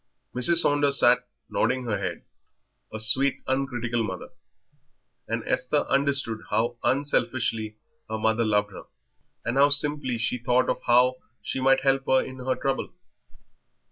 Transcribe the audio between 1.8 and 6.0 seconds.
her head, a sweet, uncritical mother; and Esther